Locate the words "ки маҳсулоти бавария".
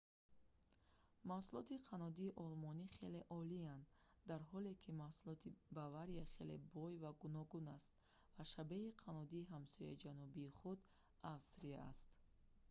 4.83-6.25